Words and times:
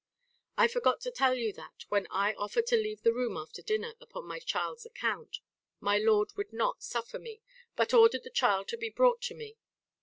I 0.57 0.67
forgot 0.67 0.99
to 1.01 1.11
tell 1.11 1.35
you 1.35 1.53
that, 1.53 1.85
when 1.89 2.07
I 2.09 2.33
offered 2.33 2.65
to 2.73 2.75
leave 2.75 3.03
the 3.03 3.13
room 3.13 3.37
after 3.37 3.61
dinner 3.61 3.93
upon 4.01 4.25
my 4.25 4.39
child's 4.39 4.83
account, 4.83 5.37
my 5.79 5.99
lord 5.99 6.31
would 6.35 6.51
not 6.51 6.81
suffer 6.81 7.19
me, 7.19 7.43
but 7.75 7.93
ordered 7.93 8.23
the 8.23 8.31
child 8.31 8.67
to 8.69 8.77
be 8.77 8.89
brought 8.89 9.21
to 9.21 9.35
me. 9.35 9.57